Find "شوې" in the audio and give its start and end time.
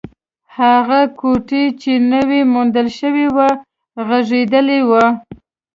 2.99-3.27